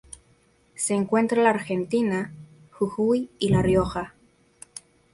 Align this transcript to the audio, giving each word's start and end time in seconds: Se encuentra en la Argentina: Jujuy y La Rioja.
Se 0.73 0.95
encuentra 0.95 1.37
en 1.37 1.43
la 1.43 1.51
Argentina: 1.51 2.33
Jujuy 2.71 3.29
y 3.37 3.49
La 3.49 3.61
Rioja. 3.61 4.15